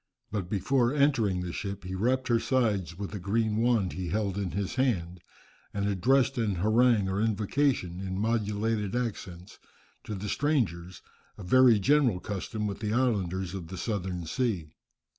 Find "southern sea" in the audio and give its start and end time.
13.77-14.73